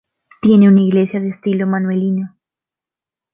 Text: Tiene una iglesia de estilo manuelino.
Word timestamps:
Tiene 0.41 0.67
una 0.67 0.81
iglesia 0.81 1.19
de 1.19 1.29
estilo 1.29 1.67
manuelino. 1.67 2.35